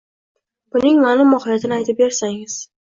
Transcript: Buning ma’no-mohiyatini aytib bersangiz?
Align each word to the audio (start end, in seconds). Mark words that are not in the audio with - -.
Buning 0.75 0.97
ma’no-mohiyatini 1.03 1.81
aytib 1.81 2.05
bersangiz? 2.05 2.63